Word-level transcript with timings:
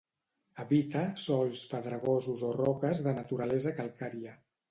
Habita 0.61 1.01
sòls 1.25 1.61
pedregosos 1.73 2.43
o 2.49 2.51
roques 2.57 3.05
de 3.09 3.15
naturalesa 3.21 3.77
calcària. 3.83 4.35